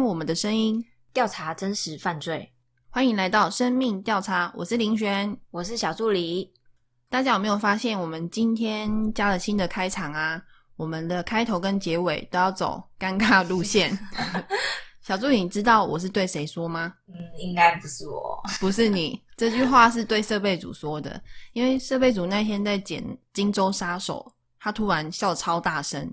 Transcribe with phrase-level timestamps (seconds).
[0.00, 2.50] 听我们的声音，调查真实犯罪。
[2.88, 6.50] 欢迎来到生命调查，我是林璇，我是小助理。
[7.10, 10.42] 大家有没有发现，我们今天加了新的开场啊？
[10.76, 13.90] 我们的开头跟结尾都要走尴尬路线。
[15.04, 16.94] 小助理，你知道我是对谁说吗？
[17.06, 19.20] 嗯，应该不是我，不是你。
[19.36, 21.22] 这句话是对设备组说的，
[21.52, 24.24] 因为设备组那天在剪《荆州杀手》，
[24.58, 26.10] 他突然笑超大声。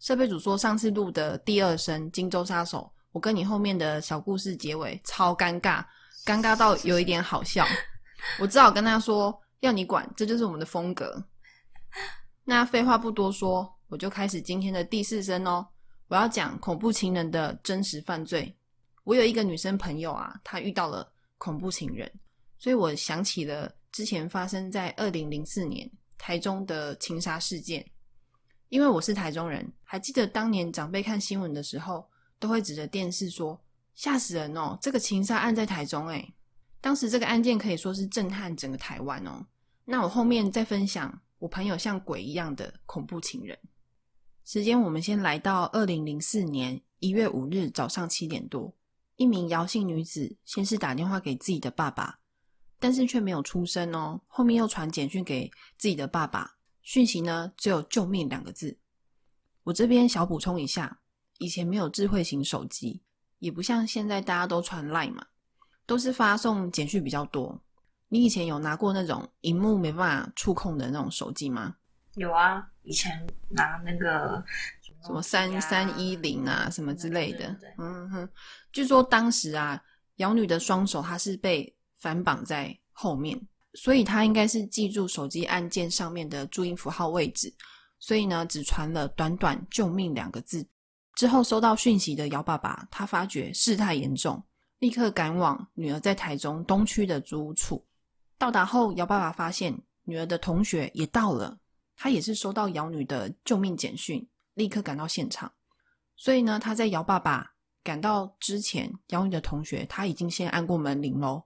[0.00, 5.82] 设备组说上次录的第二声《荆州杀手》，我跟你后面的小故事结尾超尴尬，
[6.26, 7.64] 尴尬到有一点好笑。
[8.38, 11.24] 我只好跟他说：“要你管，这就是我们的风格。”
[12.44, 15.66] 那废话不多说，我就开始今天的第四声哦。
[16.08, 18.54] 我要讲恐怖情人的真实犯罪。
[19.04, 22.12] 我有一个女生朋友啊，她遇到了恐怖情人，
[22.58, 27.82] 所以我想起了之前发生在二零零四年台中的情杀事件。
[28.68, 32.06] 因为我是台中人，还记得当年长辈看新闻的时候，
[32.38, 33.60] 都会指着电视说
[33.94, 34.78] ：“吓死人哦！
[34.80, 36.32] 这个情杀案在台中。”诶
[36.80, 39.44] 当时这个案件可以说是震撼整个台湾哦。
[39.84, 43.58] 那我后面再分享我朋友像鬼一样的恐怖情人。
[44.44, 48.72] 时间我们先来到二零零四年一月五日早上七点多，
[49.16, 52.20] 一名姚姓女子先是打电话给自己的爸爸，
[52.78, 54.20] 但是却没有出声哦。
[54.28, 56.56] 后面又传简讯给自己的爸爸。
[56.82, 58.78] 讯息呢，只有“救命”两个字。
[59.64, 61.00] 我这边小补充一下，
[61.38, 63.02] 以前没有智慧型手机，
[63.38, 65.26] 也不像现在大家都传 Line 嘛，
[65.86, 67.60] 都是发送简讯比较多。
[68.08, 71.74] 你以前有拿过那种荧幕没办法触控的那种手机吗？
[72.14, 74.42] 有啊，以前拿那个
[75.04, 77.54] 什么三三一零啊，什么之类的。
[77.78, 78.28] 嗯哼，
[78.72, 79.82] 据说当时啊，
[80.16, 83.40] 姚女的双手她是被反绑在后面。
[83.74, 87.52] 所以她应该是记住手机按键上面的注音符号位置，
[87.98, 90.66] 所以呢，只传了短短“救命”两个字。
[91.16, 94.40] 之后收到讯息的姚爸爸，他发觉事态严重，
[94.78, 97.84] 立刻赶往女儿在台中东区的租屋处。
[98.36, 101.58] 到达后，姚爸爸发现女儿的同学也到了，
[101.96, 105.50] 他也是收到姚女的救命简讯，立刻赶到现场。
[106.16, 107.50] 所以呢，他在姚爸爸
[107.82, 111.42] 赶到之前，姚女的同学他已经先按过门铃喽。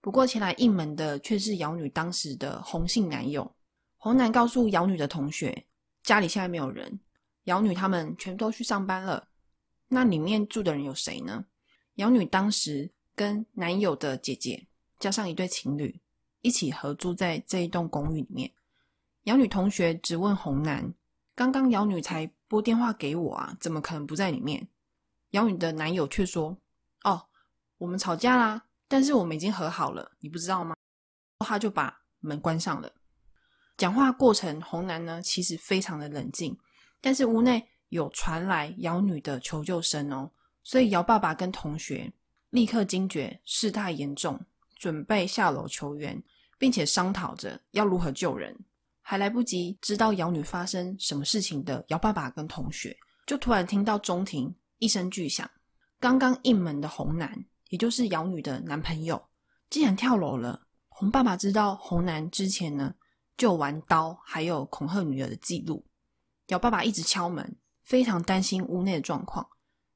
[0.00, 3.48] 不过前来应门的却是姚女当时的红姓男友。
[3.96, 5.64] 红男告诉姚女的同学，
[6.02, 6.98] 家里现在没有人，
[7.44, 9.28] 姚女他们全都去上班了。
[9.88, 11.44] 那里面住的人有谁呢？
[11.94, 14.66] 姚女当时跟男友的姐姐
[14.98, 16.00] 加上一对情侣
[16.40, 18.52] 一起合租在这一栋公寓里面。
[19.24, 20.92] 姚女同学只问红男
[21.34, 24.66] ：“刚刚姚女才拨电话给我啊，怎么可能不在里面？”
[25.30, 26.56] 姚女的男友却说
[27.04, 27.26] ：“哦，
[27.78, 30.76] 我们吵架啦。”但是我们已经和好了，你不知道吗？
[31.40, 32.92] 他就把门关上了。
[33.76, 36.56] 讲话过程，红男呢其实非常的冷静，
[37.04, 40.30] 但是屋内有传来姚女的求救声哦，
[40.62, 42.10] 所以姚爸爸跟同学
[42.48, 44.40] 立刻惊觉事态严重，
[44.76, 46.18] 准备下楼求援，
[46.56, 48.58] 并且商讨着要如何救人。
[49.02, 55.48] 还来不及知道姚女发生什么事情的姚爸爸跟同学，就突然听到中庭一声巨响，
[56.00, 57.44] 刚刚应门的红男。
[57.68, 59.22] 也就是姚女的男朋友
[59.68, 60.58] 竟然跳楼了。
[60.88, 62.94] 红爸爸知道红男之前呢
[63.36, 65.84] 就玩刀，还有恐吓女儿的记录。
[66.48, 69.48] 姚爸爸一直敲门，非常担心屋内的状况，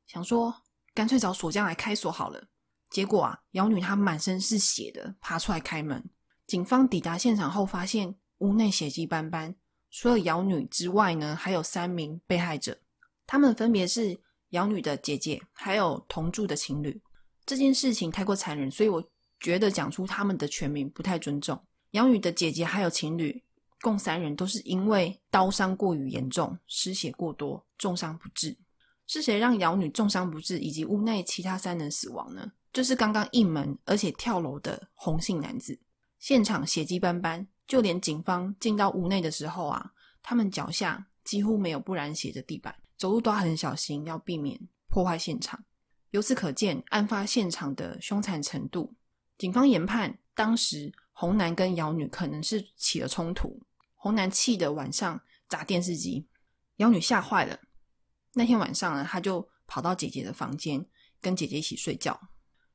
[0.06, 0.54] 想说
[0.94, 2.48] 干脆找锁匠来开锁好了。
[2.90, 6.08] 结果啊，姚女她满身是血的爬出来开门。
[6.46, 9.54] 警方抵达现场后，发现屋内血迹斑斑。
[9.90, 12.78] 除了姚女之外呢，还有三名被害者，
[13.26, 14.18] 他们分别是
[14.50, 17.00] 姚女的姐姐，还有同住的情侣。
[17.44, 19.02] 这件事情太过残忍，所以我
[19.40, 21.62] 觉得讲出他们的全名不太尊重。
[21.92, 23.42] 杨女的姐姐还有情侣
[23.80, 28.56] 共三人，都是因为刀伤过于严重，失血过多，重伤不治。
[29.06, 32.52] 是谁让姚女重伤不治，以及屋内其他三人死亡呢？
[32.72, 35.78] 就是刚刚应门而且跳楼的红姓男子。
[36.18, 39.90] 现场血迹斑斑，就连警方进到屋内的时候啊，
[40.22, 45.64] 他们脚下几乎没有不染血的地板，走路都很小心，要避免破坏现场。
[46.10, 48.94] 由此可见，案发现场的凶残程度。
[49.38, 53.58] 警方研判，当时红男跟姚女可能是起了冲突。
[53.98, 56.26] 红男气的晚上砸电视机，
[56.76, 57.58] 妖女吓坏了。
[58.32, 60.82] 那天晚上呢，她就跑到姐姐的房间，
[61.20, 62.18] 跟姐姐一起睡觉。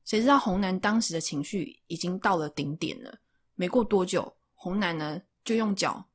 [0.04, 3.18] 谁知道红男当时的情绪已经到了顶点了。
[3.54, 6.06] 没过多久，红男呢就用脚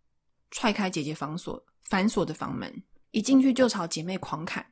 [0.51, 4.65] 踹开姐姐房锁反锁的房门，一进去就朝姐妹狂砍。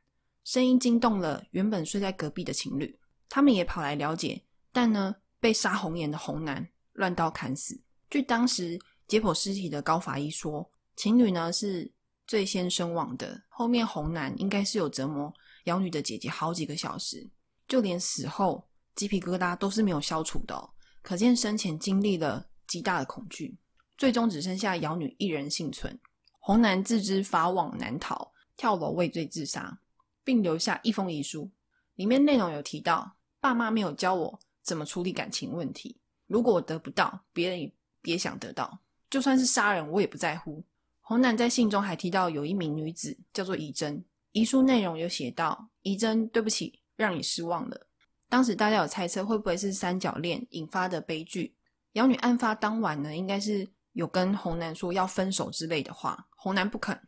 [0.43, 2.97] 声音惊动了原本睡在隔壁的情侣，
[3.27, 7.81] 他们也跑来了解，但呢，被杀红眼的红男乱刀砍死。
[8.09, 11.91] 据当时解剖尸体的高法医说，情侣呢是
[12.25, 15.33] 最先身亡的，后面红男应该是有折磨
[15.63, 17.27] 姚女的姐姐好几个小时。
[17.67, 18.65] 就连死后
[18.95, 20.69] 鸡皮疙瘩都是没有消除的，
[21.01, 23.57] 可见生前经历了极大的恐惧。
[23.97, 25.97] 最终只剩下瑶女一人幸存。
[26.39, 29.77] 红男自知法网难逃，跳楼畏罪自杀，
[30.23, 31.49] 并留下一封遗书，
[31.95, 40.63] 里面内容有提到：爸妈没有教我怎么处理感情问题，如果我得不到，别人也别想得到，就算是杀人我也不在乎。
[41.01, 47.87] 红男在信中还提到有一名女子叫做怡珍，遗书内容有写到：怡珍，对不起，让你失望了。
[48.29, 51.55] 当时大家有猜测会不会是三角恋引发的悲剧？
[51.93, 53.67] 瑶女案发当晚呢，应该是。
[53.93, 57.01] 有跟红男说要分手之类的话，红男不肯，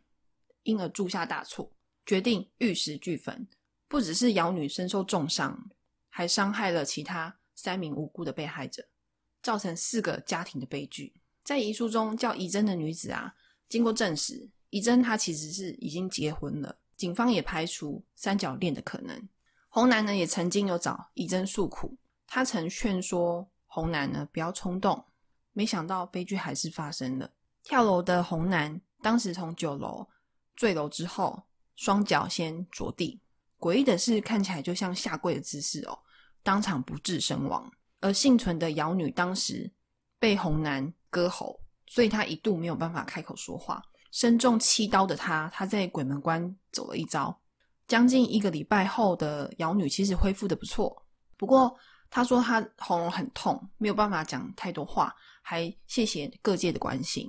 [0.63, 1.71] 因而铸下大错，
[2.03, 3.47] 决定玉石俱焚。
[3.87, 5.69] 不只是瑶女身受重伤，
[6.09, 8.83] 还伤害了其他三名无辜的被害者，
[9.43, 11.13] 造成四个家庭的悲剧。
[11.49, 13.33] 在遗书中叫怡珍的女子啊，
[13.69, 19.19] 经过证实，怡珍她其实是已经结婚了，警方也排除三角恋的可能。
[19.67, 21.97] 红男呢也曾经有找怡珍诉苦，
[22.27, 25.03] 他曾劝说红男呢不要冲动。
[25.51, 27.27] 没想到悲剧还是发生了。
[27.63, 30.07] 跳楼的红男当时从九楼
[30.55, 31.41] 坠楼之后，
[31.75, 33.19] 双脚先着地，
[33.57, 35.97] 诡异的是看起来就像下跪的姿势哦，
[36.43, 37.67] 当场不治身亡。
[38.01, 39.71] 而幸存的瑶女当时
[40.19, 43.81] 被红男割喉，所以他一度没有办法开口说话。
[44.11, 47.37] 身中七刀的他，他在鬼门关走了一遭。
[47.87, 50.95] 将近一个礼拜后的瑶女其实恢复的不错，
[51.37, 51.75] 不过
[52.09, 55.15] 她说她喉咙很痛，没有办法讲太多话。
[55.41, 57.27] 还谢谢各界的关心。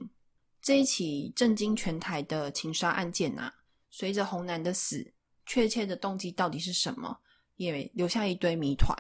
[0.61, 3.51] 这一起震惊全台的情杀案件啊，
[3.89, 5.11] 随着红男的死，
[5.47, 7.19] 确切的动机到底是什么，
[7.57, 8.95] 也留下一堆谜团。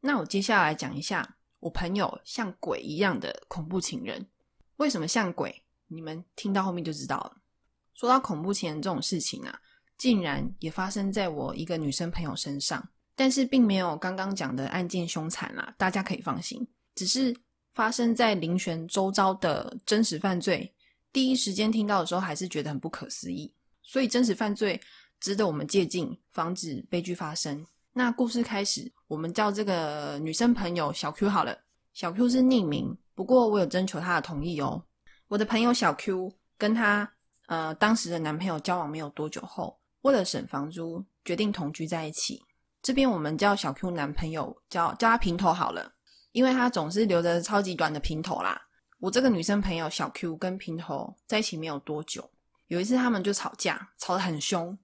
[0.00, 4.26] 那我接下来讲一下我朋友像鬼一样的恐怖情人。
[4.76, 5.62] 为什么像鬼？
[5.86, 7.36] 你们听到后面就知道了。
[7.94, 9.60] 说到恐怖情人这种事情啊，
[9.96, 16.66] 竟然也发生在我一个女生朋友身上，但是并没有刚刚讲的案件凶残啦，大家可以放心。
[16.94, 17.34] 只是。
[17.72, 20.70] 发生在林璇周遭的真实犯罪，
[21.12, 23.50] 第一时间听到的时候，还是觉得很不可思议。
[23.80, 24.78] 所以真实犯罪
[25.20, 27.64] 值得我们借鉴，防止悲剧发生。
[27.92, 31.56] 那故事开始，我们叫这个女生朋友小 Q 好了。
[31.92, 34.82] 小 Q 是匿名，不过我有征求她的同意哦。
[35.26, 37.10] 我的朋友小 Q 跟她
[37.46, 42.40] 呃当时的男朋友交往没有多久后，为了省房租，决定同居在一起。
[42.80, 45.92] 这边我们叫小 Q 男朋友，叫叫他平头好了。
[46.32, 48.56] 因为他总是留着超级短的平头啦。
[49.00, 52.30] 我这个女生朋友小 Q 跟平头在一起没有多久，
[52.68, 54.78] 有一次他们就吵架，吵得很凶。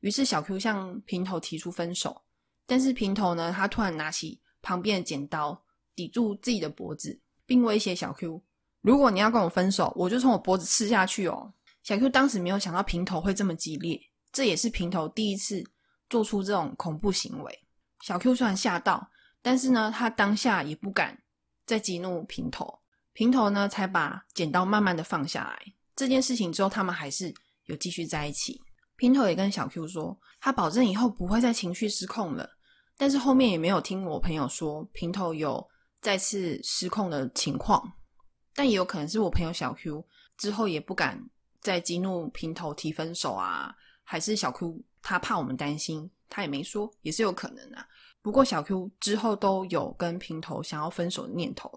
[0.00, 2.22] 于是小 Q 向平头提出分手，
[2.66, 5.64] 但是平头呢，他突然拿起旁边的剪刀
[5.94, 8.42] 抵住自己的脖子，并威胁小 Q：“
[8.82, 11.52] 如果你要跟我分手，我就从我脖子刺下去哦。”
[11.82, 14.00] 小 Q 当时没有想到平头会这么激烈，
[14.32, 15.64] 这也是平头第一次
[16.10, 17.58] 做出这种恐怖行为。
[18.00, 19.08] 小 Q 虽然吓到。
[19.42, 21.16] 但是呢，他当下也不敢
[21.66, 22.80] 再激怒平头，
[23.12, 25.72] 平头呢才把剪刀慢慢的放下来。
[25.94, 27.32] 这件事情之后，他们还是
[27.66, 28.60] 有继续在一起。
[28.96, 32.55] 平头也跟小 Q 说，他保证以后不会再情绪失控了。
[32.96, 35.66] 但是后面也没有听我朋友说平头有
[36.00, 37.92] 再次失控的情况，
[38.54, 40.04] 但也有可能是我朋友小 Q
[40.38, 41.22] 之后也不敢
[41.60, 47.86] 再激怒平头提分手啊，还是小 Q 他怕我们担心，他也没说，也是有可能啊。
[48.22, 51.70] 不过小 Q 之后都有跟平头想要分手的念头，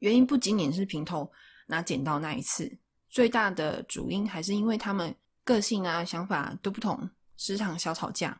[0.00, 1.30] 原因不仅仅是平头
[1.66, 2.70] 拿剪刀那一次，
[3.08, 8.38] 最大的主因还是因为他们个性啊想法都不同，时常小吵架，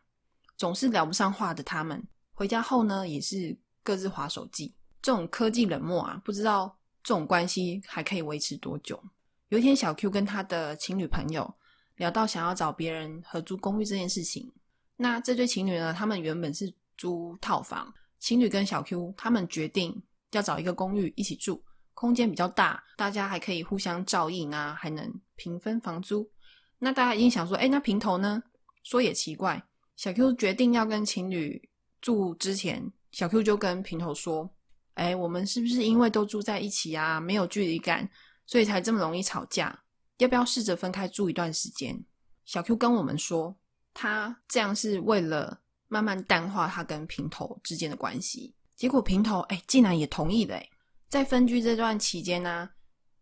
[0.57, 9.03] 总是聊不上话的他们，回家后呢也是各自划手机，这种科技冷漠啊，不知道这种关系还可以维持多久。
[9.49, 11.51] 有一天小 Q 跟他的情侣朋友
[11.95, 14.51] 聊到想要找别人合租公寓这件事情，
[14.95, 16.71] 那这对情侣呢，他们原本是。
[16.97, 20.01] 租套房，情侣跟小 Q 他们决定
[20.31, 21.61] 要找一个公寓一起住，
[21.93, 26.31] 空间比较大，大家还可以互相照应啊，还能平分房租。
[26.79, 28.41] 那大家一定想说，哎，那平头呢？
[28.81, 29.61] 说也奇怪，
[29.97, 31.61] 小 Q 决定要跟情侣
[32.05, 34.47] 住之前，小 Q 就跟平头说，
[34.93, 38.07] 哎，我们是不是因为都住在一起啊，没有距离感，
[38.45, 39.83] 所以才这么容易吵架？
[40.17, 41.99] 要不要试着分开住一段时间？
[42.45, 43.57] 小 Q 跟我们说，
[43.91, 45.61] 他这样是为了。
[45.87, 50.69] 慢慢淡化他跟平头之间的关系，结果平头哎竟然也同意了哎。
[51.07, 52.67] 在分居这段期间呢，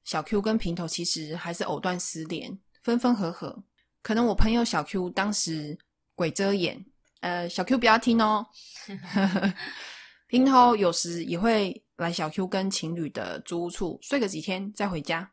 [0.06, 3.64] 小 Q 跟平头其实还是藕断丝连，分分合合。
[4.02, 5.78] 可能我朋友小 Q 当时
[6.16, 6.84] 鬼遮眼，
[7.24, 8.46] 呃，小 Q 不要听哦。
[10.28, 15.32] 平头有时也会来小 Q 跟情侣的租屋处睡个几天再回家。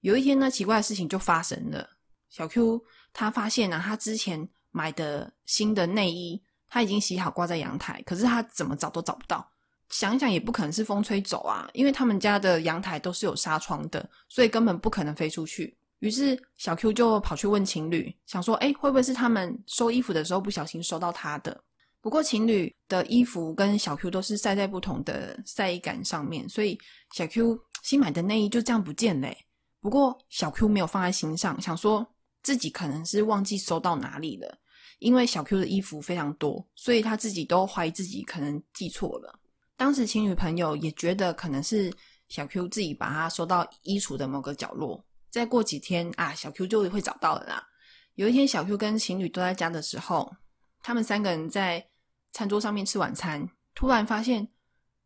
[0.00, 1.88] 有一天呢，奇怪的事情就发生了。
[2.28, 6.42] 小 Q 他发现呢，他之前买的新的内衣。
[6.72, 9.44] 他已经洗好挂在阳台，可是他怎么找都找不到。
[9.88, 15.76] 想想也不可能是风吹走啊，因为他们家的阳台都是有纱窗的，所以根本不可能飞出去。
[16.00, 21.58] 于是小 Q 就跑去问情侣，想说：“哎，会不会是他们收衣服的时候不小心收到他的？”
[22.02, 26.78] 不过情侣的衣服跟小 Q 都是晒在不同的晒衣杆上面，所以
[27.12, 29.36] 小 Q 新买的内衣就这样不见嘞。
[29.80, 32.06] 不过小 Q 没有放在心上，想说
[32.42, 34.58] 自己可能是忘记收到哪里了。
[35.00, 39.38] 因为小 Q 的衣服非常多，所以他自己都怀疑自己可能记错了。
[39.76, 41.92] 当时情侣朋友也觉得可能是
[42.28, 45.02] 小 Q 自己把它收到衣橱的某个角落。
[45.30, 47.66] 再过几天啊，小 Q 就会找到了啦。
[48.14, 50.34] 有一天，小 Q 跟情侣都在家的时候，
[50.82, 51.86] 他们三个人在
[52.32, 54.46] 餐桌上面吃晚餐，突然发现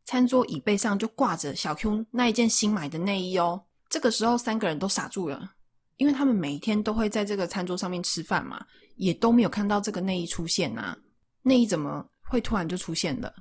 [0.04, 3.62] 餐桌椅背上就挂着小 Q 那一件新买的内衣哦。
[3.88, 5.52] 这个时候，三个人都傻住了，
[5.99, 8.64] 因为他们每一天都会在这个餐桌上面吃饭嘛，
[8.97, 10.97] 也都没有看到这个内衣出现啊。
[11.43, 13.33] 内衣怎么会突然就出现了？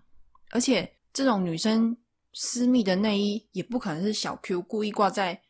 [0.51, 1.97] 而且这种女生
[2.33, 5.41] 私密的内衣，也不可能是小 Q 故意挂在。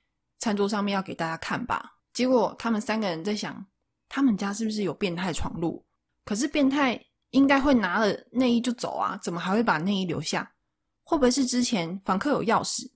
[0.44, 3.66] 餐桌上面要给大家看吧，结果他们三个人在想，
[4.10, 5.82] 他们家是不是有变态闯入？
[6.26, 10.52] 可是变态应该会拿了内衣就走啊，怎么还会把内衣留下？
[11.06, 12.92] 会不会是之前房客有钥匙？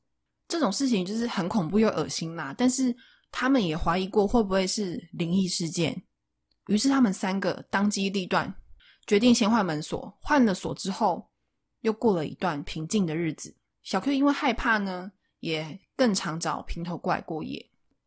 [0.50, 2.54] 这种事情就是很恐怖又恶心啦。
[2.58, 2.94] 但是
[3.32, 6.04] 他们也怀疑过会不会是灵异事件，
[6.68, 8.54] 于是他们三个当机立断，
[9.06, 10.14] 决定先换门锁。
[10.22, 11.30] 换了锁之后，
[11.80, 13.56] 又过了一段平静的日子。
[13.84, 15.14] 小 Q 因为害怕呢。
[15.40, 17.64] 也更常找平头怪过夜。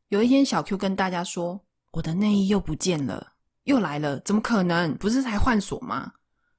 [0.09, 1.61] 有一天，小 Q 跟大家说
[1.93, 3.35] ：“我的内衣又不见了，
[3.65, 4.93] 又来了，怎么可能？
[4.99, 6.13] 不是才换锁吗？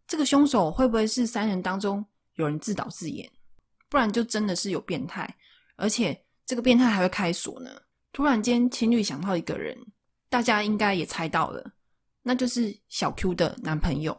[0.08, 3.30] 这个凶手会不会是三人当中有人自导自演？
[3.90, 5.36] 不然就真的是有变态，
[5.76, 7.70] 而且这个变态还会开锁呢？”
[8.14, 9.78] 突然间，情侣想到一个人，
[10.30, 11.70] 大家应该也猜到了，
[12.22, 14.18] 那就是小 Q 的男朋友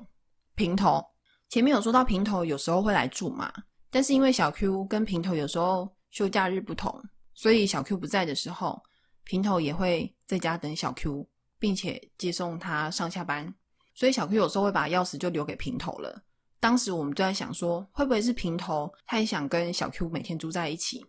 [0.54, 1.02] 平头。
[1.48, 3.50] 前面有说到平头有时候会来住嘛，
[3.90, 5.88] 但是因为小 Q 跟平头有时候。
[6.12, 7.02] 休假日不同，
[7.34, 8.80] 所以小 Q 不在的时候，
[9.24, 11.26] 平头也会在家等小 Q，
[11.58, 13.52] 并且接送他上下班。
[13.94, 16.22] 所以小 Q 有时候会把钥匙就留给平头了。
[16.60, 21.04] 当时我们就在想说，会不会是平头他也想跟小 Q 每天住在一起，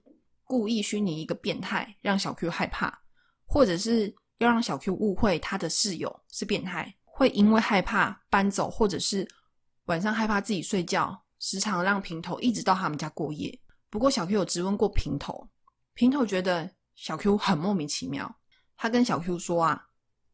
[0.45, 2.97] 故意虚拟一个变态，让小 Q 害怕，
[3.45, 9.27] 或者是要让小 Q 误会他的室友是变态，会因为害怕搬走，或者是
[9.85, 13.59] 晚上害怕自己睡觉，时常让平头一直到他们家过夜。
[13.93, 15.47] 不过小 Q 有质问过平头，
[15.93, 18.35] 平头觉得小 Q 很莫名其妙。
[18.75, 19.87] 他跟小 Q 说：“啊，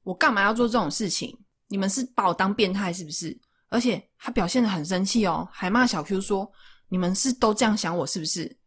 [0.04, 1.38] 我干嘛要做这种事情？
[1.68, 3.38] 你们是把我当变态是不是？”
[3.68, 6.50] 而且他表现的很生气哦，还骂小 Q 说
[6.88, 8.58] ：“你们是都这样想我是不是？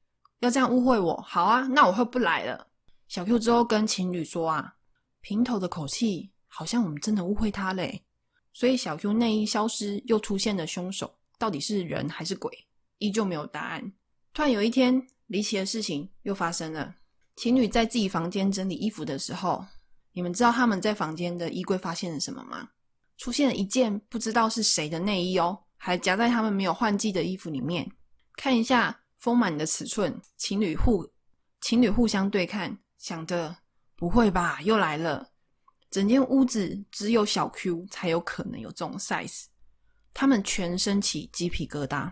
[0.41, 1.19] 要这样误会我？
[1.27, 2.69] 好啊，那我会不来了。”
[3.09, 4.75] 小 Q 之后跟情侣说：“啊，
[5.23, 8.05] 平头的口气好像我们真的误会他嘞。”
[8.53, 12.53] 所以小 Q 内衣消失又出现的凶手到底是人还是鬼，
[12.99, 13.91] 依旧没有答案。
[14.35, 16.95] 突然有一天，离奇的事情又发生了。
[17.37, 19.65] 情侣在自己房间整理衣服的时候，
[20.13, 22.71] 你们知道他们在房间的衣柜发现了什么吗？
[23.19, 27.91] 出现了一件不知道是谁的内衣哦，还夹在他们没有换季的衣服里面。
[28.37, 31.07] 看一下丰满的尺寸，情侣互
[31.61, 33.55] 情侣互相对看，想着
[33.97, 35.31] 不会吧，又来了。
[35.91, 39.45] 整间屋子只有小 Q 才有可能有这种 size，
[40.15, 42.11] 他们全身起鸡皮疙瘩。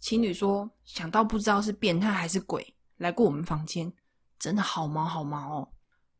[0.00, 3.92] 情侣说：“想到不知道是变态还是鬼来过我们房间，
[4.38, 5.68] 真的好毛好毛哦。”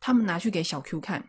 [0.00, 1.24] 他们拿去给小 Q 看，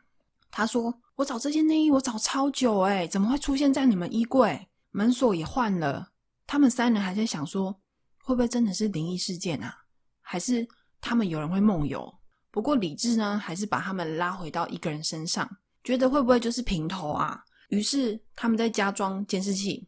[0.50, 4.68] 他说：“我找这件内衣，我找超久诶怎么会出现在你们衣柜？
[4.92, 6.12] 门锁也换了。”
[6.48, 7.80] 他们三人还在想说
[8.24, 9.76] ：“会不会真的是灵异事件啊？
[10.22, 10.68] 还是
[11.02, 12.14] 他们有人会梦游？”
[12.50, 15.48] 不过理智呢，还是把他们拉回到一个人身上，
[15.84, 17.44] 觉得会不会就是平头啊？
[17.70, 19.88] 于是他们在加装监视器，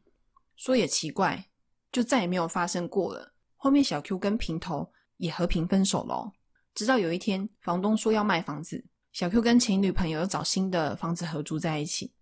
[0.55, 1.48] 说也奇怪。
[1.91, 3.34] 就再也没有发生过了。
[3.58, 6.31] 后面小 Q 跟平头也和平分手了。
[6.74, 12.13] 直到有一天，房东说要卖房子，小 Q 跟情侣朋友又找新的房子合租在一起，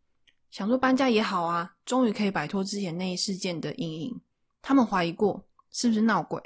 [0.49, 4.19] 想说搬家也好啊，终于可以摆脱之前那一事件的阴影。
[4.61, 6.41] 他们怀疑过是不是闹鬼，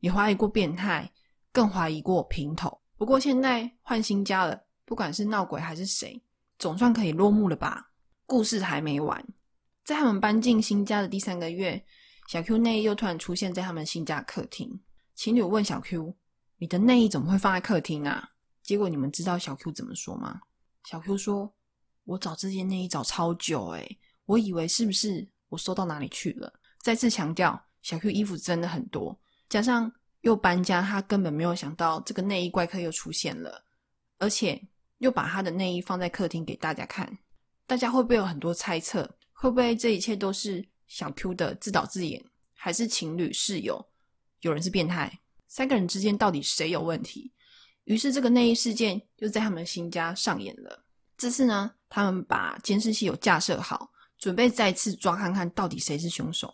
[0.00, 1.08] 也怀疑过变态，
[1.52, 2.80] 更怀疑过平头。
[2.96, 6.20] 不过现在换新家了，不管是闹鬼还是谁，
[6.58, 7.90] 总算可以落幕了吧？
[8.26, 9.24] 故事还没完，
[9.84, 11.84] 在他们搬进新家的第三个月。
[12.32, 14.80] 小 Q 内衣又突然出现在他们新家客厅，
[15.14, 16.16] 情侣问小 Q：“
[16.56, 18.26] 你的内衣怎么会放在客厅啊？”
[18.64, 20.40] 结果你们知道小 Q 怎么说吗？
[20.84, 21.54] 小 Q 说
[22.04, 29.20] ：“我找这件内衣找超久，诶我以为是不是我收到哪里去了？”再次强调，小 Q 衣服真的很多，
[29.50, 33.62] 加上又搬家，他根本没有想到这个内衣怪客又出现了，
[34.16, 34.58] 而且
[35.00, 37.18] 又把他的内衣放在客厅给大家看，
[37.66, 39.18] 大家会不会有很多猜测？
[39.34, 40.66] 会不会这一切都是？
[40.92, 42.22] 小 Q 的自导自演，
[42.52, 43.82] 还是情侣室友
[44.42, 45.10] 有人是变态？
[45.48, 47.32] 三个人之间到底谁有问题？
[47.84, 50.84] 于是这个内衣事件就在他们新家上演了。
[51.16, 56.52] 这次呢，他们把监视器有架设好，准备再次抓看看到底谁是凶手。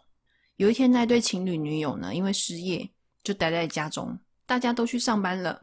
[0.54, 2.88] 有一天，那对情侣女友呢，因为失业
[3.24, 4.16] 就待在家中，
[4.46, 5.60] 大家都去上班了，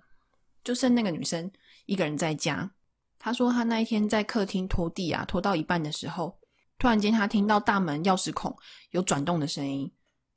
[0.66, 1.50] 就剩那个女生
[1.86, 2.70] 一个人在家。
[3.18, 6.38] 她说，她那一天在客厅拖地啊，拖到一半的时候，
[6.78, 8.56] 突然间他听到大门钥匙孔
[8.92, 9.92] 有转动的声音，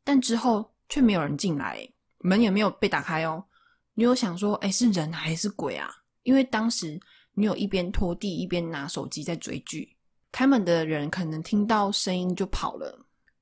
[0.05, 1.87] 但之后却没有人进来，
[2.19, 3.45] 门也没有被打开哦。
[3.95, 5.91] 女友想说：“哎，是人还是鬼啊？”
[6.23, 7.01] 因为当时
[7.33, 9.97] 女友一边拖地一边拿手机在追剧，
[10.31, 12.97] 开门的人可能听到声音就跑了，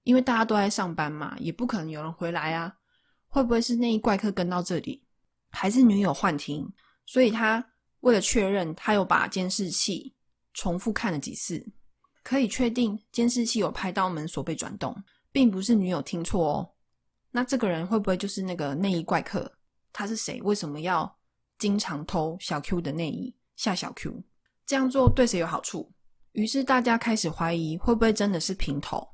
[0.05, 2.73] 因为大家都在上班嘛，也不可能有人回来啊。
[3.29, 5.05] 会不会是那一怪客跟到这里，
[5.51, 6.67] 还是女友幻听？
[7.05, 7.63] 所以他
[8.01, 10.15] 为了确认，他又把监视器
[10.55, 11.63] 重复看了几次，
[12.27, 14.93] 可以确定监视器有拍到门锁被转动，
[15.31, 16.69] 并不是女友听错哦。
[17.31, 19.49] 那这个人会不会就是那个内衣怪客？
[19.93, 20.43] 他是谁？
[20.43, 21.17] 为什么要
[21.57, 24.21] 经常偷小 Q 的内衣吓小 Q？
[24.67, 25.89] 这样做对谁有好处？
[26.33, 29.07] 于是大家开始怀疑，会不会真的是平头？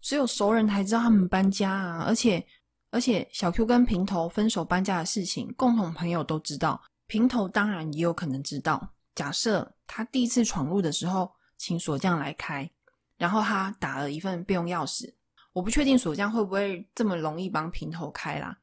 [0.00, 2.04] 只有熟人才知道他们搬家啊！
[2.06, 2.46] 而且，
[2.90, 8.88] 而且小 Q 跟平头分手搬家的事情，共同朋友都知道，平头当然也有可能知道。
[9.16, 11.28] 假设他第一次闯入的时候，
[11.62, 12.68] 请锁匠来开，
[13.16, 15.08] 然后他打了一份备用钥匙，
[15.52, 18.58] 我不确定锁匠会不会这么容易帮平头开啦。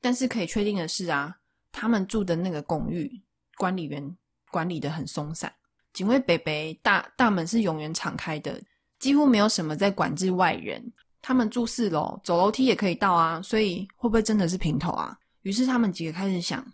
[0.00, 1.36] 但是可以确定的是啊，
[1.72, 3.10] 他们住的那个公寓
[3.56, 4.16] 管理员
[4.52, 5.52] 管理的很松散，
[5.92, 8.62] 警卫北北大大门是永远敞开的，
[9.00, 10.80] 几乎没有什么在管制外人。
[11.20, 15.18] 他们住四楼，走楼梯也可以到啊，所以会不会真的是平头啊？
[15.42, 16.64] 于是他们几个开始想，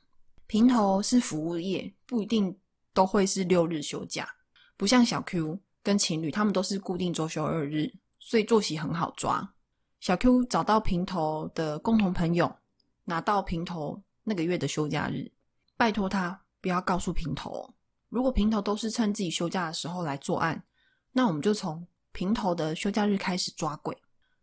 [0.46, 2.54] 平头是服务业，不一定
[2.92, 4.28] 都会是六日休假，
[4.76, 9.54] 不像小 Q 跟情侣，他们都是固定周休二日，所以作息很好抓。
[10.00, 12.54] 小 Q 找到平头的共同朋友。
[13.02, 15.28] 拿到平头那个月的休假日，
[15.76, 17.68] 拜托他不要告诉平头。
[18.08, 20.62] 如果平头都是趁自己休假的时候来作案，
[21.10, 23.96] 那我们就从平头的休假日开始抓鬼。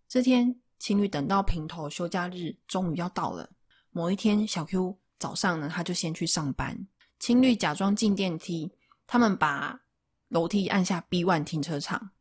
[0.10, 3.50] 这天，情侣等到平头休假日终于要到了。
[3.92, 6.78] 某一天，小 Q 早上呢，他就先去上班。
[7.20, 8.70] 情侣假装进电梯，
[9.06, 9.80] 他们把
[10.30, 12.12] 楼梯按下 B one 停车场，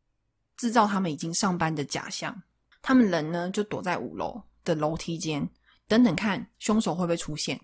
[0.55, 2.43] 制造他们已经上班的假象。
[2.81, 5.49] 他们人呢，就躲在五楼的楼梯间。
[5.87, 7.59] 等等看，凶手会不会出现？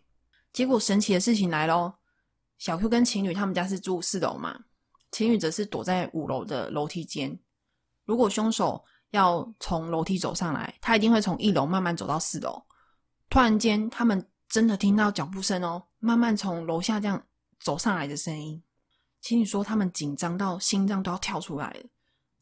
[0.53, 1.93] 结果神奇的事情来喽！
[2.57, 4.57] 小 Q 跟情侣他们家是住四楼嘛，
[5.11, 7.37] 情侣则是躲在五楼的楼梯间。
[8.05, 12.63] 如果凶手要从楼梯走上来，他一定会从一楼慢慢走到四楼。
[13.29, 17.21] 突然间，他们真的听到脚步声哦，慢慢从楼下这样
[17.59, 18.61] 走上来的声音。
[19.23, 21.79] 情侣说他们紧张到心脏都要跳出来了。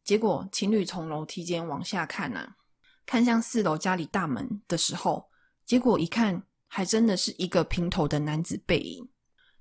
[0.03, 2.49] 结果情侣从楼梯间往下看呐，
[3.05, 5.29] 看向四楼家里大门的时候。
[5.63, 9.07] 结果一看，还真的是一个平头的男子背影。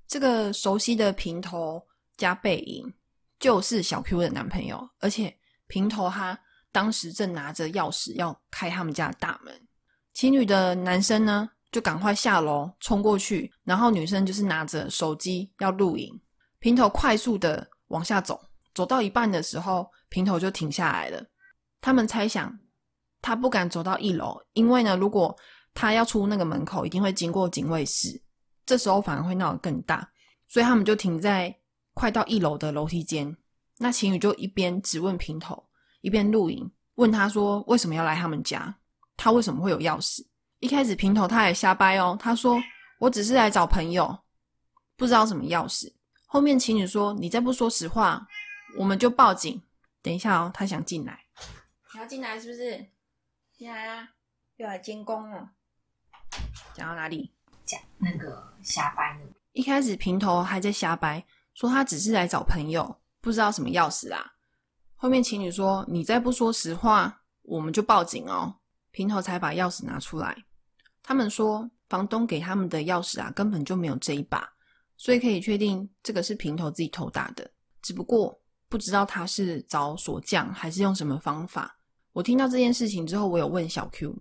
[0.09, 1.81] 这个熟悉的平头
[2.17, 2.91] 加背影，
[3.39, 4.89] 就是小 Q 的男朋友。
[4.99, 5.33] 而且
[5.67, 6.37] 平头他
[6.73, 9.55] 当时正拿着钥匙要开他们家的大门。
[10.15, 16.19] 情侣的男生呢，就赶快下楼冲过去，然后女生就是拿着手机要录影。
[16.61, 18.41] 平头快速的往下走，
[18.75, 21.25] 走到一半的时候，平头就停下来了。
[21.81, 22.57] 他们猜想，
[23.23, 25.35] 他不敢走到一楼，因为呢，如果
[25.73, 28.21] 他要出那个门口，一定会经过警卫室，
[28.67, 30.07] 这时候反而会闹得更大，
[30.49, 31.55] 所以他们就停在
[31.95, 33.35] 快到一楼的楼梯间。
[33.79, 35.65] 那情侣就一边质问平头，
[36.03, 38.75] 一边录影，问他说为什么要来他们家，
[39.17, 40.23] 他为什么会有钥匙？
[40.59, 42.61] 一开始平头他也瞎掰哦，他说
[42.99, 44.15] 我只是来找朋友，
[44.99, 45.91] 不知道什么钥匙。
[46.33, 48.25] 后面情侣说你再不说实话，
[48.77, 49.61] 我们就报警。
[50.01, 51.25] 等一下哦，他想进来，
[51.93, 52.87] 你要进来是不是？
[53.53, 54.09] 进来啊，
[54.55, 55.51] 又来监工了。
[56.73, 57.33] 讲到哪里？
[57.65, 59.25] 讲那个瞎掰呢？
[59.55, 64.25] 一开始平头还在瞎掰，说他只是来找朋友，不知道什么钥匙啊。
[64.95, 68.55] 后面情侣说：“你再不说实话，我们就报警哦。”
[68.93, 70.45] 平头才把钥匙拿出来。
[71.03, 74.49] 他们说，房东给他们的钥匙啊，根本就没有这一把，
[75.01, 77.51] 所以可以确定这个是平头自己偷打的。
[77.81, 81.75] 只不过不知道他是找锁匠还是用什么方法。
[82.13, 84.15] 我听到这件事情之后，我有问小 Q，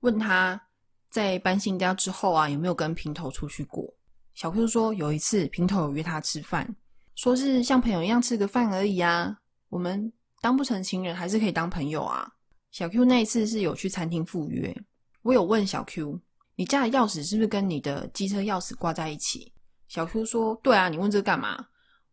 [0.00, 0.60] 问他。
[1.08, 3.88] 在搬新家之后啊，有没有跟平头出去过？
[4.34, 6.74] 小 Q 说有一次平头有约他吃饭，
[7.14, 9.38] 说是像朋友一样吃个饭而已啊。
[9.68, 12.28] 我们当不成情人，还是可以当朋友啊。
[12.72, 14.76] 小 Q 那一次是有去餐厅赴约，
[15.22, 16.20] 我有问小 Q，
[16.56, 19.52] 你家的钥匙是不是跟你的机车钥匙挂在一起？
[19.94, 21.64] 小 Q 说对啊，你问这干嘛？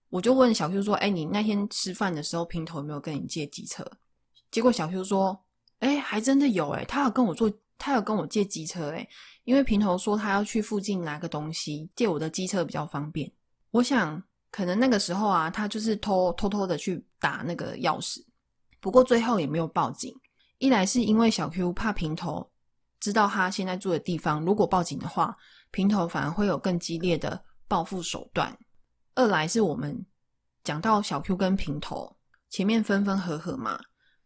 [0.10, 3.84] 我就问小 Q 说，哎，你那天吃饭的时候，平头有没有跟你借机车？
[4.52, 5.44] 结果小 Q 说，
[5.80, 9.08] 哎，还真的有哎，他有跟我坐，他有跟我借机车哎，
[9.46, 13.32] 因为平头说他要去附近拿个东西，借我的机车比较方便。
[13.72, 18.24] 我想可能那个时候啊，他就是偷偷偷的去打那个钥匙，
[18.80, 20.15] 不过最后也没有报警。
[20.60, 22.48] 一来是因为小 Q 怕平头
[23.00, 25.36] 知道他现在住的地方，如果报警的话，
[25.72, 28.54] 平头反而会有更激烈的报复手段；
[29.16, 29.98] 二来是我们
[30.62, 32.14] 讲到小 Q 跟平头
[32.50, 33.80] 前面分分合合嘛。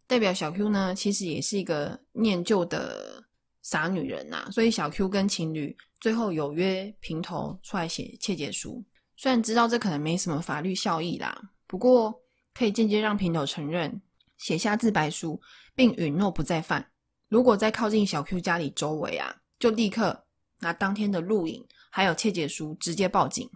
[0.07, 3.23] 代表小 Q 呢，其实也是一个念旧的
[3.61, 8.83] 傻女人呐，所以小 Q 跟情侣最后有约平头出来写切结书。
[9.15, 12.11] 虽然知道这可能没什么法律效益啦，不过
[12.51, 14.01] 可以间接让平头承认
[14.37, 15.39] 写下自白书，
[15.75, 16.83] 并允诺不再犯。
[17.29, 20.19] 如果再靠近小 Q 家里周围啊，就立刻
[20.61, 21.63] 拿当天的录影
[21.95, 23.49] 还有切结书直接报警。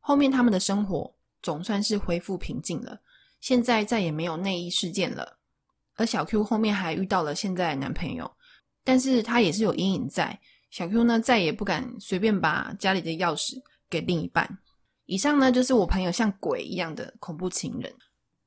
[0.00, 2.98] 后面他们的生活总算是恢复平静了，
[3.42, 5.36] 现在再也没有内衣事件了。
[5.96, 8.32] 而小 Q 后面还遇到了现在的男朋友，
[8.82, 10.40] 但是他也是有阴影在。
[10.70, 14.48] 小 Q 呢，再也不敢随便把家里的钥匙给另一半。
[15.04, 17.92] 以上呢，就是我朋友像鬼一样的恐怖情人。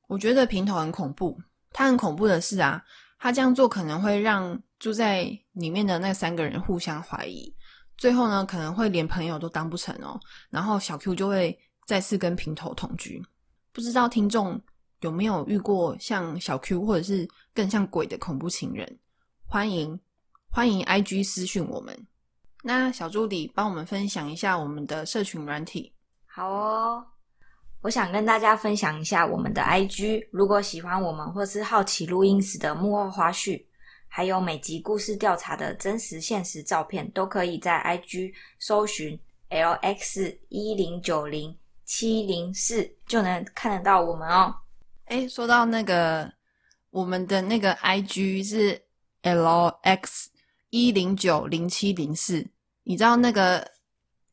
[0.08, 2.84] 我觉得平头很恐怖，他很恐怖的是啊，
[3.16, 7.54] 他这样做可能会让住在里面的那三个人互相怀疑，
[7.96, 10.18] 最后呢，可能会连朋友都当不成哦。
[10.50, 13.22] 然后小 Q 就会再次跟平头同居。
[13.72, 14.60] 不知道听众。
[15.02, 18.98] 有没有遇过像小 Q 或者是更像鬼的恐怖情人？
[19.44, 20.00] 欢迎
[20.50, 22.06] 欢迎 IG 私讯我们。
[22.62, 25.92] 那小助理帮我们分享一下我们的社群软体。
[26.24, 27.04] 好哦，
[27.82, 30.26] 我想跟大家分享一下我们的 IG。
[30.32, 33.62] 如果喜欢我们或是好奇录音时的幕后花絮，
[34.08, 39.18] 还有每集故事调查的真实现实照片，都可以在 IG 搜寻
[39.50, 44.54] LX 一零九零七零四就能看得到我们哦。
[45.06, 46.32] 哎，说到那个，
[46.90, 48.82] 我们的那个 I G 是
[49.22, 50.30] L X
[50.70, 52.44] 一零九零七零四，
[52.82, 53.70] 你知道那个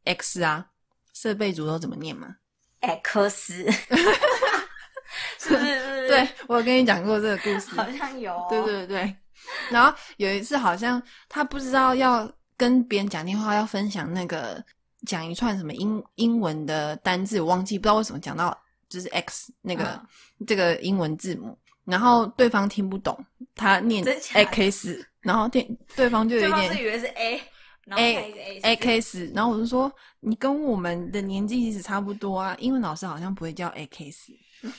[0.06, 0.68] X 啊，
[1.14, 2.38] 设备组都怎么念吗
[2.80, 3.70] ？X，
[5.38, 6.08] 是不是？
[6.08, 8.46] 对我有跟你讲过这个故事，好像有。
[8.50, 9.16] 对对对，
[9.72, 14.64] 然后有一次好像他不知道要跟别人讲电话，要分享那个
[15.06, 18.58] 讲一串什么英英文的单字，我忘记不知道为什么讲到。
[18.90, 20.00] 就是 X 那个
[20.46, 23.26] 这个英文字母，然后对方听不懂，
[23.56, 27.42] 他念 X，然后对对方就有点以为是 A
[27.90, 34.32] A A X，然后我就说你跟我们的年纪其实差不多啊，英文老师好像不会叫 A X。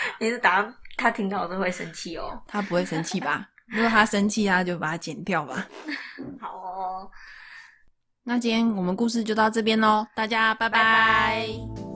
[0.18, 3.48] 你是打他听到都会生气哦，他不会生气吧？
[3.66, 5.66] 如果他生气，他就把它剪掉吧。
[6.40, 7.10] 好哦，
[8.24, 11.87] 那今天我们故事就到这边喽，大家拜拜。